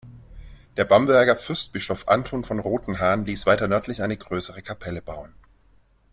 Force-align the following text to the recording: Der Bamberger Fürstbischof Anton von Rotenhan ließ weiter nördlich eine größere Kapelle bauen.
Der 0.77 0.85
Bamberger 0.85 1.35
Fürstbischof 1.37 2.07
Anton 2.07 2.43
von 2.43 2.57
Rotenhan 2.57 3.23
ließ 3.23 3.45
weiter 3.45 3.67
nördlich 3.67 4.01
eine 4.01 4.17
größere 4.17 4.63
Kapelle 4.63 5.03
bauen. 5.03 5.35